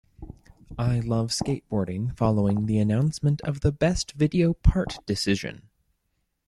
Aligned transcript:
I 0.79 0.99
love 0.99 1.27
skateboarding" 1.29 2.17
following 2.17 2.65
the 2.65 2.79
announcement 2.79 3.39
of 3.41 3.59
the 3.59 3.71
"Best 3.71 4.13
Video 4.13 4.53
Part" 4.55 4.97
decision. 5.05 5.69